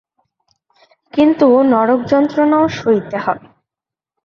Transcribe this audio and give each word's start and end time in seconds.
কিন্তু 1.13 1.47
নরকযন্ত্রণাও 1.71 2.65
সইতে 2.77 3.17
হয়। 3.17 3.43